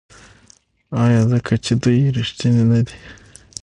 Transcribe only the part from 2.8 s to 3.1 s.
دي؟